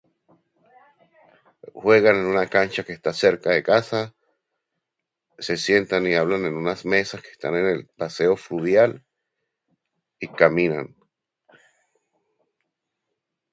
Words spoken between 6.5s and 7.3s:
unas mesas que